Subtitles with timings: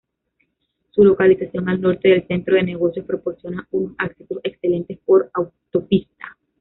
[0.89, 6.35] Su localización al norte del centro de negocios proporciona unos accesos excelentes por autopista.